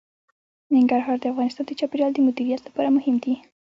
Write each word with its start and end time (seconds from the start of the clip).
ننګرهار 0.75 1.17
د 1.19 1.25
افغانستان 1.33 1.65
د 1.67 1.71
چاپیریال 1.79 2.11
د 2.13 2.19
مدیریت 2.27 2.61
لپاره 2.63 2.89
مهم 2.97 3.15
دي. 3.23 3.33